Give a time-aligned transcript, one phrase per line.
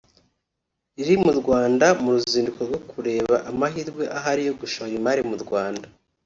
[0.95, 5.87] riri mu Rwanda mu ruzinduko rwo kureba amahirwe ahari yo gushora imari mu Rwanda